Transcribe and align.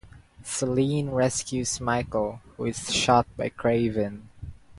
Selene 0.43 1.11
rescues 1.11 1.79
Michael, 1.79 2.41
who 2.57 2.65
is 2.65 2.91
shot 2.91 3.27
by 3.37 3.49
Kraven. 3.49 4.23